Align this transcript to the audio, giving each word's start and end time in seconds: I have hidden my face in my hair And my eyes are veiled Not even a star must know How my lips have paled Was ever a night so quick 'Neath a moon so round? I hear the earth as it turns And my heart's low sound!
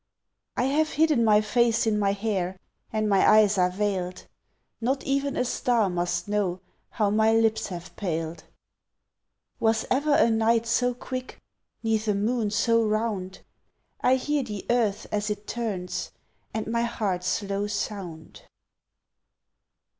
I 0.57 0.63
have 0.63 0.93
hidden 0.93 1.23
my 1.23 1.41
face 1.41 1.85
in 1.85 1.99
my 1.99 2.13
hair 2.13 2.57
And 2.91 3.07
my 3.07 3.19
eyes 3.37 3.59
are 3.59 3.69
veiled 3.69 4.25
Not 4.81 5.03
even 5.03 5.37
a 5.37 5.45
star 5.45 5.91
must 5.91 6.27
know 6.27 6.59
How 6.89 7.11
my 7.11 7.31
lips 7.33 7.67
have 7.67 7.95
paled 7.95 8.45
Was 9.59 9.85
ever 9.91 10.15
a 10.15 10.31
night 10.31 10.65
so 10.65 10.95
quick 10.95 11.39
'Neath 11.83 12.07
a 12.07 12.15
moon 12.15 12.49
so 12.49 12.83
round? 12.83 13.41
I 14.01 14.15
hear 14.15 14.41
the 14.41 14.65
earth 14.71 15.05
as 15.11 15.29
it 15.29 15.45
turns 15.45 16.09
And 16.51 16.65
my 16.65 16.81
heart's 16.81 17.43
low 17.43 17.67
sound! 17.67 18.41